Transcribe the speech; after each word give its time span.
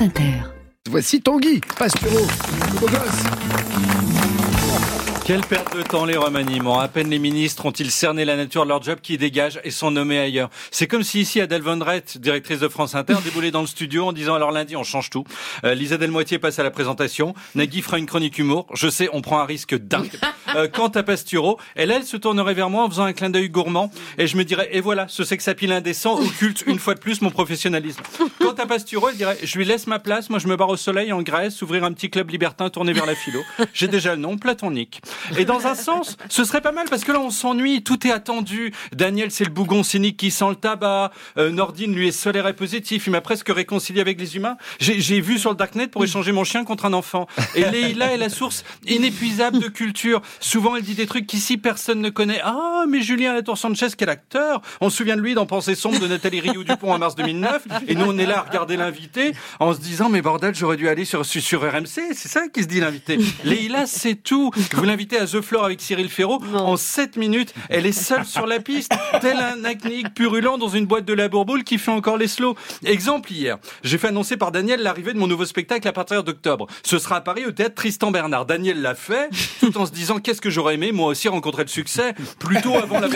France 0.00 0.08
Inter. 0.08 0.32
Voici 0.88 1.20
Tanguy, 1.20 1.60
Pastureau, 1.76 2.26
beau 2.80 2.86
gosse. 2.86 3.24
Quelle 5.26 5.42
perte 5.42 5.76
de 5.76 5.82
temps 5.82 6.06
les 6.06 6.16
remaniements. 6.16 6.80
À 6.80 6.88
peine 6.88 7.08
les 7.08 7.20
ministres 7.20 7.66
ont-ils 7.66 7.90
cerné 7.92 8.24
la 8.24 8.34
nature 8.34 8.64
de 8.64 8.68
leur 8.68 8.82
job 8.82 8.98
qui 9.00 9.16
dégagent 9.16 9.60
et 9.62 9.70
sont 9.70 9.92
nommés 9.92 10.18
ailleurs. 10.18 10.50
C'est 10.72 10.88
comme 10.88 11.04
si 11.04 11.20
ici 11.20 11.40
Adèle 11.40 11.62
Von 11.62 11.78
Rett, 11.78 12.18
directrice 12.18 12.58
de 12.58 12.66
France 12.66 12.96
Inter, 12.96 13.14
déboulait 13.24 13.52
dans 13.52 13.60
le 13.60 13.68
studio 13.68 14.06
en 14.06 14.12
disant 14.12 14.34
alors 14.34 14.50
lundi 14.50 14.74
on 14.74 14.82
change 14.82 15.08
tout. 15.08 15.22
Euh, 15.64 15.74
Lisa 15.74 15.98
Delmoitier 15.98 16.40
passe 16.40 16.58
à 16.58 16.64
la 16.64 16.72
présentation. 16.72 17.34
Nagui 17.54 17.82
fera 17.82 17.98
une 17.98 18.06
chronique 18.06 18.38
humour. 18.38 18.66
Je 18.74 18.88
sais, 18.88 19.08
on 19.12 19.20
prend 19.20 19.38
un 19.38 19.44
risque 19.44 19.76
dingue. 19.76 20.10
Euh, 20.56 20.66
quant 20.66 20.88
à 20.88 21.04
Pastureau, 21.04 21.60
elle, 21.76 21.92
elle 21.92 22.02
se 22.02 22.16
tournerait 22.16 22.54
vers 22.54 22.70
moi 22.70 22.82
en 22.82 22.90
faisant 22.90 23.04
un 23.04 23.12
clin 23.12 23.30
d'œil 23.30 23.50
gourmand 23.50 23.92
et 24.18 24.26
je 24.26 24.36
me 24.36 24.44
dirais 24.44 24.68
et 24.72 24.80
voilà, 24.80 25.06
ce 25.06 25.22
sexe 25.22 25.46
à 25.46 25.54
pile 25.54 25.70
indécent 25.70 26.18
occulte 26.18 26.64
une 26.66 26.80
fois 26.80 26.94
de 26.94 26.98
plus 26.98 27.22
mon 27.22 27.30
professionnalisme. 27.30 28.02
Quant 28.40 28.52
à 28.52 28.66
Pastureau, 28.66 29.10
elle 29.10 29.16
dirait 29.16 29.38
je 29.42 29.58
lui 29.58 29.64
laisse 29.64 29.86
ma 29.86 29.98
place, 29.98 30.30
moi 30.30 30.38
je 30.38 30.48
me 30.48 30.56
barre 30.56 30.70
au 30.70 30.76
soleil 30.76 31.12
en 31.12 31.22
Grèce, 31.22 31.60
ouvrir 31.62 31.84
un 31.84 31.92
petit 31.92 32.10
club 32.10 32.30
libertin 32.30 32.70
tourné 32.70 32.92
vers 32.92 33.06
la 33.06 33.14
philo. 33.14 33.40
J'ai 33.74 33.88
déjà 33.88 34.14
le 34.14 34.20
nom, 34.20 34.38
platonique. 34.38 35.02
Et 35.36 35.44
dans 35.44 35.66
un 35.66 35.74
sens, 35.74 36.16
ce 36.28 36.44
serait 36.44 36.60
pas 36.60 36.72
mal 36.72 36.86
parce 36.88 37.04
que 37.04 37.12
là, 37.12 37.20
on 37.20 37.30
s'ennuie, 37.30 37.82
tout 37.82 38.06
est 38.06 38.10
attendu. 38.10 38.72
Daniel, 38.92 39.30
c'est 39.30 39.44
le 39.44 39.50
bougon 39.50 39.82
cynique 39.82 40.16
qui 40.16 40.30
sent 40.30 40.48
le 40.48 40.54
tabac. 40.54 41.12
Euh, 41.36 41.50
Nordine, 41.50 41.94
lui, 41.94 42.08
est 42.08 42.12
solaire 42.12 42.46
et 42.48 42.54
positif. 42.54 43.06
Il 43.06 43.10
m'a 43.10 43.20
presque 43.20 43.48
réconcilié 43.48 44.00
avec 44.00 44.18
les 44.18 44.36
humains. 44.36 44.56
J'ai 44.78 45.00
j'ai 45.00 45.20
vu 45.20 45.38
sur 45.38 45.50
le 45.50 45.56
Darknet 45.56 45.88
pour 45.88 46.02
échanger 46.04 46.32
mon 46.32 46.44
chien 46.44 46.64
contre 46.64 46.84
un 46.86 46.92
enfant. 46.92 47.26
Et 47.54 47.64
Leïla 47.64 48.12
est 48.12 48.16
la 48.16 48.28
source 48.28 48.64
inépuisable 48.86 49.58
de 49.58 49.68
culture. 49.68 50.22
Souvent, 50.40 50.76
elle 50.76 50.82
dit 50.82 50.94
des 50.94 51.06
trucs 51.06 51.26
qu'ici, 51.26 51.58
personne 51.58 52.00
ne 52.00 52.10
connaît. 52.10 52.40
Ah, 52.44 52.84
mais 52.88 53.02
Julien 53.02 53.34
Latour 53.34 53.58
Sanchez, 53.58 53.88
quel 53.98 54.08
acteur 54.08 54.62
On 54.80 54.88
se 54.88 54.96
souvient 54.96 55.16
de 55.16 55.20
lui 55.20 55.34
dans 55.34 55.46
Pensée 55.46 55.74
sombre 55.74 55.98
de 55.98 56.06
Nathalie 56.06 56.40
Rioux-Dupont 56.40 56.92
en 56.92 56.98
mars 56.98 57.16
2009. 57.16 57.66
Et 57.88 57.94
nous, 57.94 58.06
on 58.06 58.18
est 58.18 58.26
là 58.30 58.38
à 58.38 58.42
regarder 58.42 58.76
l'invité 58.76 59.32
en 59.58 59.74
se 59.74 59.80
disant, 59.80 60.08
mais 60.08 60.22
bordel, 60.22 60.54
j'aurais 60.54 60.76
dû 60.76 60.88
aller 60.88 61.04
sur, 61.04 61.26
sur, 61.26 61.42
sur 61.42 61.62
RMC. 61.62 62.14
C'est 62.14 62.28
ça 62.28 62.48
qui 62.48 62.62
se 62.62 62.68
dit 62.68 62.80
l'invité. 62.80 63.18
Leïla, 63.44 63.86
c'est 63.86 64.14
tout. 64.14 64.50
Vous 64.72 64.84
l'invitez 64.84 65.18
à 65.18 65.26
The 65.26 65.40
Floor 65.40 65.64
avec 65.64 65.80
Cyril 65.80 66.08
Ferraud. 66.08 66.40
En 66.54 66.76
7 66.76 67.16
minutes, 67.16 67.54
elle 67.68 67.86
est 67.86 67.92
seule 67.92 68.24
sur 68.24 68.46
la 68.46 68.60
piste, 68.60 68.92
tel 69.20 69.36
un 69.38 69.64
acnique 69.64 70.14
purulent 70.14 70.58
dans 70.58 70.68
une 70.68 70.86
boîte 70.86 71.04
de 71.04 71.12
la 71.12 71.28
bourboule 71.28 71.64
qui 71.64 71.78
fait 71.78 71.90
encore 71.90 72.16
les 72.16 72.28
slows. 72.28 72.56
Exemple 72.84 73.32
hier, 73.32 73.58
j'ai 73.82 73.98
fait 73.98 74.08
annoncer 74.08 74.36
par 74.36 74.52
Daniel 74.52 74.82
l'arrivée 74.82 75.12
de 75.12 75.18
mon 75.18 75.26
nouveau 75.26 75.44
spectacle 75.44 75.86
à 75.88 75.92
partir 75.92 76.22
d'octobre. 76.22 76.66
Ce 76.82 76.98
sera 76.98 77.16
à 77.16 77.20
Paris 77.20 77.44
au 77.46 77.52
théâtre 77.52 77.74
Tristan 77.74 78.10
Bernard. 78.10 78.46
Daniel 78.46 78.80
l'a 78.80 78.94
fait, 78.94 79.28
tout 79.60 79.76
en 79.76 79.86
se 79.86 79.92
disant 79.92 80.18
qu'est-ce 80.18 80.40
que 80.40 80.50
j'aurais 80.50 80.74
aimé 80.74 80.92
moi 80.92 81.08
aussi 81.08 81.28
rencontrer 81.28 81.62
le 81.62 81.68
succès, 81.68 82.14
plutôt 82.38 82.76
avant 82.76 83.00
la 83.00 83.08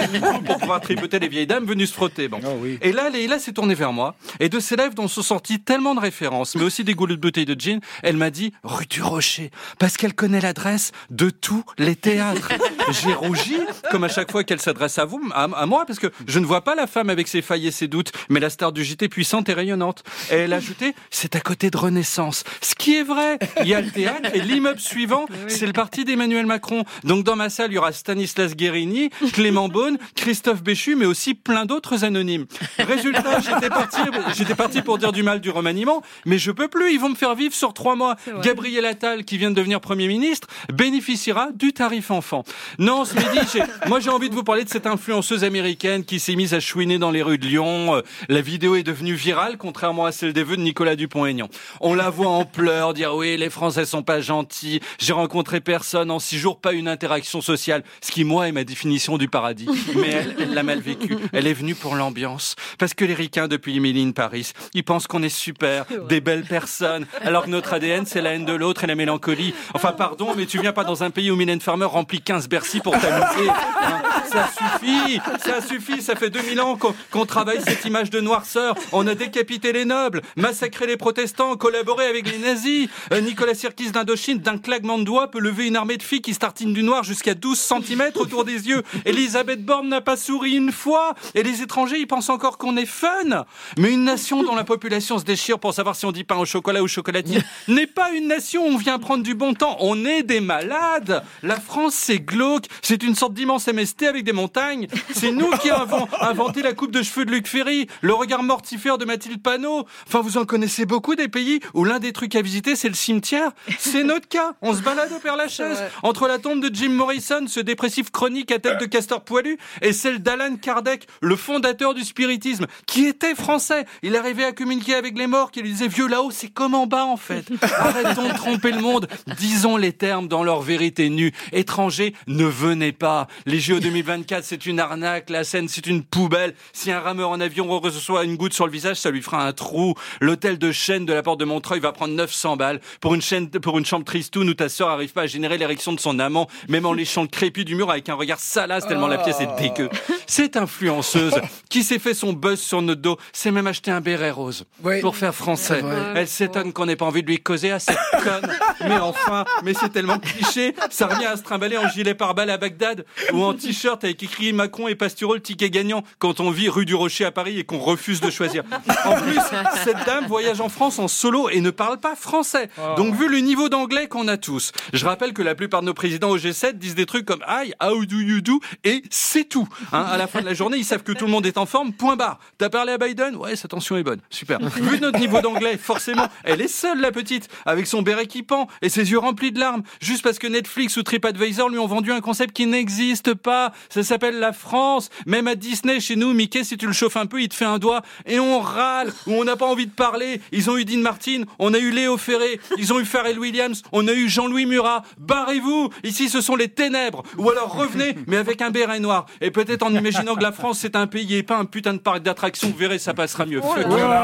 pour 0.44 0.58
pouvoir 0.58 0.80
tripoter 0.80 1.18
les 1.18 1.28
vieilles 1.28 1.46
dames 1.46 1.64
venues 1.64 1.86
se 1.86 1.92
frotter. 1.92 2.28
Bon. 2.28 2.40
Et 2.82 2.92
là, 2.92 3.10
Leïla 3.10 3.38
s'est 3.38 3.52
tournée 3.52 3.74
vers 3.74 3.92
moi, 3.92 4.16
et 4.40 4.48
de 4.48 4.58
ses 4.58 4.76
lèvres 4.76 4.94
dont 4.94 5.03
sont 5.08 5.22
sorties 5.22 5.60
tellement 5.60 5.94
de 5.94 6.00
références, 6.00 6.54
mais 6.54 6.62
aussi 6.62 6.84
des 6.84 6.94
goulets 6.94 7.16
de 7.16 7.20
bouteilles 7.20 7.44
de 7.44 7.58
gin, 7.58 7.80
elle 8.02 8.16
m'a 8.16 8.30
dit 8.30 8.52
rue 8.62 8.86
du 8.86 9.02
Rocher, 9.02 9.50
parce 9.78 9.96
qu'elle 9.96 10.14
connaît 10.14 10.40
l'adresse 10.40 10.92
de 11.10 11.30
tous 11.30 11.64
les 11.78 11.96
théâtres. 11.96 12.52
J'ai 12.90 13.14
rougi, 13.14 13.58
comme 13.90 14.04
à 14.04 14.08
chaque 14.08 14.30
fois 14.30 14.44
qu'elle 14.44 14.60
s'adresse 14.60 14.98
à 14.98 15.04
vous, 15.04 15.20
à, 15.32 15.44
à 15.44 15.66
moi, 15.66 15.86
parce 15.86 15.98
que 15.98 16.08
je 16.26 16.38
ne 16.38 16.46
vois 16.46 16.62
pas 16.62 16.74
la 16.74 16.86
femme 16.86 17.10
avec 17.10 17.28
ses 17.28 17.42
failles 17.42 17.66
et 17.66 17.70
ses 17.70 17.88
doutes, 17.88 18.12
mais 18.28 18.40
la 18.40 18.50
star 18.50 18.72
du 18.72 18.84
JT 18.84 19.08
puissante 19.08 19.48
et 19.48 19.54
rayonnante. 19.54 20.02
Et 20.30 20.34
elle 20.34 20.52
a 20.52 20.56
ajouté, 20.56 20.94
c'est 21.10 21.36
à 21.36 21.40
côté 21.40 21.70
de 21.70 21.76
Renaissance. 21.76 22.44
Ce 22.60 22.74
qui 22.74 22.96
est 22.96 23.02
vrai. 23.02 23.38
Il 23.60 23.68
y 23.68 23.74
a 23.74 23.80
le 23.80 23.90
théâtre 23.90 24.30
et 24.34 24.40
l'immeuble 24.40 24.80
suivant, 24.80 25.26
c'est 25.48 25.66
le 25.66 25.72
parti 25.72 26.04
d'Emmanuel 26.04 26.46
Macron. 26.46 26.84
Donc 27.04 27.24
dans 27.24 27.36
ma 27.36 27.50
salle, 27.50 27.70
il 27.70 27.74
y 27.74 27.78
aura 27.78 27.92
Stanislas 27.92 28.54
Guérini, 28.54 29.10
Clément 29.32 29.68
Beaune, 29.68 29.98
Christophe 30.14 30.62
Béchu, 30.62 30.96
mais 30.96 31.06
aussi 31.06 31.34
plein 31.34 31.64
d'autres 31.64 32.04
anonymes. 32.04 32.46
Résultat, 32.78 33.40
j'étais 33.40 33.68
parti, 33.68 34.00
j'étais 34.36 34.54
parti 34.54 34.82
pour 34.82 34.93
dire 34.98 35.12
du 35.12 35.22
mal 35.22 35.40
du 35.40 35.50
remaniement, 35.50 36.02
mais 36.24 36.38
je 36.38 36.50
peux 36.50 36.68
plus. 36.68 36.92
Ils 36.92 37.00
vont 37.00 37.08
me 37.10 37.14
faire 37.14 37.34
vivre 37.34 37.54
sur 37.54 37.72
trois 37.74 37.96
mois. 37.96 38.16
Gabriel 38.42 38.84
Attal, 38.86 39.24
qui 39.24 39.38
vient 39.38 39.50
de 39.50 39.56
devenir 39.56 39.80
Premier 39.80 40.08
ministre, 40.08 40.48
bénéficiera 40.72 41.48
du 41.54 41.72
tarif 41.72 42.10
enfant. 42.10 42.44
Non, 42.78 43.04
ce 43.04 43.14
midi, 43.14 43.60
moi 43.86 44.00
j'ai 44.00 44.10
envie 44.10 44.28
de 44.30 44.34
vous 44.34 44.44
parler 44.44 44.64
de 44.64 44.68
cette 44.68 44.86
influenceuse 44.86 45.44
américaine 45.44 46.04
qui 46.04 46.20
s'est 46.20 46.34
mise 46.36 46.54
à 46.54 46.60
chouiner 46.60 46.98
dans 46.98 47.10
les 47.10 47.22
rues 47.22 47.38
de 47.38 47.46
Lyon. 47.46 47.96
Euh, 47.96 48.02
La 48.28 48.40
vidéo 48.40 48.76
est 48.76 48.82
devenue 48.82 49.14
virale, 49.14 49.56
contrairement 49.58 50.04
à 50.04 50.12
celle 50.12 50.32
des 50.32 50.42
vœux 50.42 50.56
de 50.56 50.62
Nicolas 50.62 50.96
Dupont-Aignan. 50.96 51.48
On 51.80 51.94
la 51.94 52.10
voit 52.10 52.28
en 52.28 52.44
pleurs, 52.44 52.94
dire 52.94 53.14
oui, 53.14 53.36
les 53.36 53.50
Français 53.50 53.84
sont 53.86 54.02
pas 54.02 54.20
gentils. 54.20 54.80
J'ai 54.98 55.12
rencontré 55.12 55.60
personne 55.60 56.10
en 56.10 56.18
six 56.18 56.38
jours, 56.38 56.60
pas 56.60 56.72
une 56.72 56.88
interaction 56.88 57.40
sociale. 57.40 57.82
Ce 58.00 58.12
qui, 58.12 58.24
moi, 58.24 58.48
est 58.48 58.52
ma 58.52 58.64
définition 58.64 59.18
du 59.18 59.28
paradis. 59.28 59.68
Mais 59.96 60.10
elle, 60.10 60.36
elle 60.38 60.54
l'a 60.54 60.62
mal 60.62 60.80
vécu. 60.80 61.16
Elle 61.32 61.46
est 61.46 61.52
venue 61.54 61.74
pour 61.74 61.96
l'ambiance. 61.96 62.54
Parce 62.78 62.94
que 62.94 63.04
les 63.04 63.14
ricains, 63.14 63.48
depuis 63.48 63.76
Emily 63.76 64.02
in 64.02 64.12
Paris, 64.12 64.52
ils 64.74 64.83
pensent 64.84 65.06
qu'on 65.06 65.22
est 65.22 65.28
super, 65.28 65.84
des 66.08 66.20
belles 66.20 66.44
personnes. 66.44 67.06
Alors 67.22 67.44
que 67.44 67.50
notre 67.50 67.72
ADN, 67.72 68.06
c'est 68.06 68.20
la 68.22 68.34
haine 68.34 68.44
de 68.44 68.52
l'autre 68.52 68.84
et 68.84 68.86
la 68.86 68.94
mélancolie. 68.94 69.54
Enfin, 69.74 69.92
pardon, 69.92 70.34
mais 70.36 70.46
tu 70.46 70.58
viens 70.60 70.72
pas 70.72 70.84
dans 70.84 71.02
un 71.02 71.10
pays 71.10 71.30
où 71.30 71.36
Mylène 71.36 71.60
Farmer 71.60 71.86
remplit 71.86 72.20
15 72.20 72.48
Bercy 72.48 72.80
pour 72.80 72.92
t'amuser. 72.98 73.48
hein. 73.48 74.02
Ça 74.30 74.48
suffit, 74.48 75.20
ça 75.44 75.60
suffit, 75.60 76.02
ça 76.02 76.16
fait 76.16 76.30
2000 76.30 76.60
ans 76.60 76.78
qu'on 77.10 77.26
travaille 77.26 77.60
cette 77.60 77.84
image 77.84 78.10
de 78.10 78.20
noirceur. 78.20 78.74
On 78.92 79.06
a 79.06 79.14
décapité 79.14 79.72
les 79.72 79.84
nobles, 79.84 80.22
massacré 80.36 80.86
les 80.86 80.96
protestants, 80.96 81.56
collaboré 81.56 82.06
avec 82.06 82.30
les 82.30 82.38
nazis. 82.38 82.88
Euh, 83.12 83.20
Nicolas 83.20 83.54
Sirkis 83.54 83.92
d'Indochine, 83.92 84.38
d'un 84.38 84.58
claquement 84.58 84.98
de 84.98 85.04
doigts, 85.04 85.30
peut 85.30 85.38
lever 85.38 85.66
une 85.66 85.76
armée 85.76 85.96
de 85.98 86.02
filles 86.02 86.20
qui 86.22 86.34
tartinent 86.34 86.72
du 86.72 86.82
noir 86.82 87.04
jusqu'à 87.04 87.34
12 87.34 87.58
cm 87.58 88.10
autour 88.16 88.44
des 88.44 88.68
yeux. 88.68 88.82
Elisabeth 89.04 89.64
Borne 89.64 89.88
n'a 89.88 90.00
pas 90.00 90.16
souri 90.16 90.52
une 90.56 90.72
fois. 90.72 91.14
Et 91.34 91.42
les 91.42 91.62
étrangers, 91.62 91.98
ils 91.98 92.06
pensent 92.06 92.30
encore 92.30 92.58
qu'on 92.58 92.76
est 92.76 92.86
fun. 92.86 93.44
Mais 93.78 93.92
une 93.92 94.04
nation 94.04 94.42
dont 94.42 94.54
la 94.56 94.64
population 94.64 94.73
se 95.18 95.24
déchire 95.24 95.58
pour 95.58 95.74
savoir 95.74 95.96
si 95.96 96.06
on 96.06 96.12
dit 96.12 96.24
pain 96.24 96.36
au 96.36 96.44
chocolat 96.44 96.82
ou 96.82 96.88
chocolatine 96.88 97.42
n'est 97.68 97.86
pas 97.86 98.10
une 98.12 98.28
nation 98.28 98.66
où 98.66 98.74
on 98.74 98.76
vient 98.76 98.98
prendre 98.98 99.22
du 99.22 99.34
bon 99.34 99.54
temps. 99.54 99.76
On 99.80 100.04
est 100.04 100.22
des 100.22 100.40
malades. 100.40 101.22
La 101.42 101.60
France, 101.60 101.94
c'est 101.94 102.18
glauque. 102.18 102.66
C'est 102.82 103.02
une 103.02 103.14
sorte 103.14 103.34
d'immense 103.34 103.66
MST 103.66 104.04
avec 104.04 104.24
des 104.24 104.32
montagnes. 104.32 104.88
C'est 105.12 105.30
nous 105.30 105.50
qui 105.58 105.70
avons 105.70 106.08
inventé 106.20 106.62
la 106.62 106.72
coupe 106.72 106.90
de 106.90 107.02
cheveux 107.02 107.24
de 107.24 107.30
Luc 107.30 107.46
Ferry, 107.46 107.86
le 108.00 108.14
regard 108.14 108.42
mortifère 108.42 108.98
de 108.98 109.04
Mathilde 109.04 109.42
Panot. 109.42 109.86
Enfin, 110.06 110.20
vous 110.20 110.38
en 110.38 110.44
connaissez 110.44 110.86
beaucoup 110.86 111.14
des 111.14 111.28
pays 111.28 111.60
où 111.74 111.84
l'un 111.84 111.98
des 111.98 112.12
trucs 112.12 112.34
à 112.34 112.42
visiter, 112.42 112.76
c'est 112.76 112.88
le 112.88 112.94
cimetière. 112.94 113.50
C'est 113.78 114.04
notre 114.04 114.28
cas. 114.28 114.54
On 114.62 114.74
se 114.74 114.82
balade 114.82 115.12
au 115.12 115.18
Père 115.18 115.36
Lachaise. 115.36 115.82
Entre 116.02 116.26
la 116.26 116.38
tombe 116.38 116.60
de 116.60 116.74
Jim 116.74 116.90
Morrison, 116.90 117.46
ce 117.46 117.60
dépressif 117.60 118.10
chronique 118.10 118.50
à 118.50 118.58
tête 118.58 118.80
de 118.80 118.86
castor 118.86 119.22
poilu, 119.22 119.58
et 119.82 119.92
celle 119.92 120.20
d'Alan 120.20 120.56
Kardec, 120.56 121.06
le 121.20 121.36
fondateur 121.36 121.94
du 121.94 122.02
spiritisme, 122.02 122.66
qui 122.86 123.06
était 123.06 123.34
français. 123.34 123.86
Il 124.02 124.16
arrivait 124.16 124.44
à 124.44 124.52
communiquer 124.64 124.94
avec 124.94 125.18
les 125.18 125.26
morts, 125.26 125.50
qui 125.50 125.60
lui 125.60 125.72
disait 125.72 125.88
vieux 125.88 126.08
là-haut, 126.08 126.30
c'est 126.30 126.48
comme 126.48 126.72
en 126.72 126.86
bas 126.86 127.04
en 127.04 127.18
fait. 127.18 127.44
Arrêtons 127.62 128.26
de 128.26 128.32
tromper 128.32 128.72
le 128.72 128.80
monde. 128.80 129.06
Disons 129.36 129.76
les 129.76 129.92
termes 129.92 130.26
dans 130.26 130.42
leur 130.42 130.62
vérité 130.62 131.10
nue. 131.10 131.34
Étrangers, 131.52 132.14
ne 132.28 132.46
venez 132.46 132.92
pas. 132.92 133.26
Les 133.44 133.60
JO 133.60 133.78
2024, 133.78 134.42
c'est 134.42 134.64
une 134.64 134.80
arnaque. 134.80 135.28
La 135.28 135.44
scène, 135.44 135.68
c'est 135.68 135.86
une 135.86 136.02
poubelle. 136.02 136.54
Si 136.72 136.90
un 136.90 137.00
rameur 137.00 137.28
en 137.28 137.40
avion 137.40 137.68
reçoit 137.78 138.24
une 138.24 138.36
goutte 138.36 138.54
sur 138.54 138.64
le 138.64 138.72
visage, 138.72 138.96
ça 138.96 139.10
lui 139.10 139.20
fera 139.20 139.46
un 139.46 139.52
trou. 139.52 139.92
L'hôtel 140.22 140.58
de 140.58 140.72
Chêne 140.72 141.04
de 141.04 141.12
la 141.12 141.22
porte 141.22 141.40
de 141.40 141.44
Montreuil 141.44 141.80
va 141.80 141.92
prendre 141.92 142.14
900 142.14 142.56
balles 142.56 142.80
pour 143.02 143.14
une 143.14 143.20
chaîne, 143.20 143.50
pour 143.50 143.76
une 143.76 143.84
chambre 143.84 144.06
tristoun 144.06 144.48
où 144.48 144.54
ta 144.54 144.70
sœur 144.70 144.88
arrive 144.88 145.12
pas 145.12 145.22
à 145.22 145.26
générer 145.26 145.58
l'érection 145.58 145.92
de 145.92 146.00
son 146.00 146.18
amant, 146.18 146.48
même 146.70 146.86
en 146.86 146.94
léchant 146.94 147.20
le 147.20 147.28
crépi 147.28 147.66
du 147.66 147.74
mur 147.74 147.90
avec 147.90 148.08
un 148.08 148.14
regard 148.14 148.40
salace 148.40 148.86
tellement 148.86 149.08
la 149.08 149.18
pièce 149.18 149.40
est 149.40 149.60
dégueu. 149.60 149.90
Cette 150.26 150.56
influenceuse 150.56 151.34
qui 151.68 151.82
s'est 151.82 151.98
fait 151.98 152.14
son 152.14 152.32
buzz 152.32 152.58
sur 152.58 152.80
notre 152.80 153.02
dos, 153.02 153.18
s'est 153.34 153.50
même 153.50 153.66
acheté 153.66 153.90
un 153.90 154.00
béret 154.00 154.30
rose 154.30 154.53
Oui. 154.82 155.00
pour 155.00 155.16
faire 155.16 155.34
français. 155.34 155.82
Elle 156.14 156.28
s'étonne 156.28 156.72
qu'on 156.72 156.86
n'ait 156.86 156.96
pas 156.96 157.04
envie 157.06 157.22
de 157.22 157.28
lui 157.28 157.38
causer 157.42 157.70
à 157.72 157.78
cette 157.78 157.98
conne. 158.22 158.50
Mais 158.80 158.98
enfin, 158.98 159.44
mais 159.64 159.74
c'est 159.74 159.88
tellement 159.90 160.18
cliché, 160.18 160.74
ça 160.90 161.06
revient 161.06 161.26
à 161.26 161.36
se 161.36 161.42
trimballer 161.42 161.78
en 161.78 161.88
gilet 161.88 162.14
pare-balles 162.14 162.50
à 162.50 162.56
Bagdad 162.58 163.04
ou 163.32 163.42
en 163.42 163.54
t-shirt 163.54 164.02
avec 164.04 164.22
écrit 164.22 164.52
Macron 164.52 164.88
et 164.88 164.94
Pastureau 164.94 165.34
le 165.34 165.40
ticket 165.40 165.70
gagnant 165.70 166.02
quand 166.18 166.40
on 166.40 166.50
vit 166.50 166.68
rue 166.68 166.84
du 166.84 166.94
Rocher 166.94 167.24
à 167.24 167.30
Paris 167.30 167.58
et 167.58 167.64
qu'on 167.64 167.78
refuse 167.78 168.20
de 168.20 168.30
choisir. 168.30 168.62
En 169.04 169.14
plus, 169.20 169.38
cette 169.84 170.04
dame 170.06 170.26
voyage 170.26 170.60
en 170.60 170.68
France 170.68 170.98
en 170.98 171.08
solo 171.08 171.48
et 171.48 171.60
ne 171.60 171.70
parle 171.70 171.98
pas 171.98 172.14
français. 172.16 172.68
Donc 172.96 173.14
vu 173.14 173.28
le 173.28 173.38
niveau 173.38 173.68
d'anglais 173.68 174.08
qu'on 174.08 174.28
a 174.28 174.36
tous, 174.36 174.72
je 174.92 175.04
rappelle 175.04 175.32
que 175.32 175.42
la 175.42 175.54
plupart 175.54 175.80
de 175.80 175.86
nos 175.86 175.94
présidents 175.94 176.30
au 176.30 176.38
G7 176.38 176.74
disent 176.74 176.94
des 176.94 177.06
trucs 177.06 177.24
comme 177.26 177.44
Hi, 177.48 177.72
how 177.82 178.04
do 178.04 178.16
you 178.20 178.40
do? 178.40 178.60
Et 178.84 179.02
c'est 179.10 179.44
tout. 179.48 179.68
Hein, 179.92 180.04
à 180.10 180.16
la 180.16 180.26
fin 180.26 180.40
de 180.40 180.46
la 180.46 180.54
journée, 180.54 180.76
ils 180.78 180.84
savent 180.84 181.02
que 181.02 181.12
tout 181.12 181.24
le 181.26 181.30
monde 181.30 181.46
est 181.46 181.58
en 181.58 181.66
forme. 181.66 181.92
Point 181.92 182.16
barre. 182.16 182.38
T'as 182.58 182.68
parlé 182.68 182.92
à 182.92 182.98
Biden? 182.98 183.36
Ouais, 183.36 183.56
sa 183.56 183.68
tension 183.68 183.96
est 183.96 184.02
bonne. 184.02 184.20
Super. 184.34 184.58
Vu 184.58 184.98
notre 185.00 185.18
niveau 185.18 185.40
d'anglais, 185.40 185.78
forcément, 185.78 186.26
elle 186.42 186.60
est 186.60 186.68
seule 186.68 187.00
la 187.00 187.12
petite, 187.12 187.48
avec 187.66 187.86
son 187.86 188.02
béret 188.02 188.26
qui 188.26 188.42
pend 188.42 188.66
et 188.82 188.88
ses 188.88 189.10
yeux 189.12 189.18
remplis 189.18 189.52
de 189.52 189.60
larmes, 189.60 189.82
juste 190.00 190.22
parce 190.22 190.38
que 190.38 190.46
Netflix 190.46 190.96
ou 190.96 191.02
TripAdvisor 191.02 191.68
lui 191.68 191.78
ont 191.78 191.86
vendu 191.86 192.10
un 192.12 192.20
concept 192.20 192.52
qui 192.52 192.66
n'existe 192.66 193.34
pas. 193.34 193.72
Ça 193.88 194.02
s'appelle 194.02 194.40
la 194.40 194.52
France. 194.52 195.10
Même 195.26 195.46
à 195.46 195.54
Disney, 195.54 196.00
chez 196.00 196.16
nous, 196.16 196.32
Mickey, 196.32 196.64
si 196.64 196.76
tu 196.76 196.86
le 196.86 196.92
chauffes 196.92 197.16
un 197.16 197.26
peu, 197.26 197.40
il 197.40 197.48
te 197.48 197.54
fait 197.54 197.64
un 197.64 197.78
doigt 197.78 198.02
et 198.26 198.40
on 198.40 198.60
râle 198.60 199.12
ou 199.26 199.34
on 199.34 199.44
n'a 199.44 199.56
pas 199.56 199.66
envie 199.66 199.86
de 199.86 199.92
parler. 199.92 200.40
Ils 200.50 200.68
ont 200.68 200.76
eu 200.76 200.84
Dean 200.84 200.98
Martin, 200.98 201.42
on 201.58 201.72
a 201.72 201.78
eu 201.78 201.90
Léo 201.90 202.16
Ferré, 202.16 202.58
ils 202.76 202.92
ont 202.92 202.98
eu 202.98 203.04
Pharrell 203.04 203.38
Williams, 203.38 203.82
on 203.92 204.08
a 204.08 204.12
eu 204.12 204.28
Jean-Louis 204.28 204.66
Murat. 204.66 205.02
Barrez-vous. 205.18 205.90
Ici, 206.02 206.28
ce 206.28 206.40
sont 206.40 206.56
les 206.56 206.68
ténèbres. 206.68 207.22
Ou 207.38 207.50
alors 207.50 207.72
revenez, 207.72 208.16
mais 208.26 208.36
avec 208.36 208.62
un 208.62 208.70
béret 208.70 208.98
noir. 208.98 209.26
Et 209.40 209.50
peut-être 209.50 209.84
en 209.84 209.94
imaginant 209.94 210.34
que 210.34 210.42
la 210.42 210.52
France, 210.52 210.78
c'est 210.80 210.96
un 210.96 211.06
pays 211.06 211.36
et 211.36 211.42
pas 211.42 211.56
un 211.56 211.64
putain 211.64 211.92
de 211.92 211.98
parc 211.98 212.22
d'attractions. 212.22 212.68
Vous 212.68 212.76
verrez, 212.76 212.98
ça 212.98 213.14
passera 213.14 213.46
mieux. 213.46 213.60
Ah, 213.62 214.23